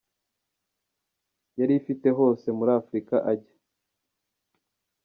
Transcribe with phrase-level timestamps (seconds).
[1.59, 3.55] yari ifite hose muri Afurika ajya.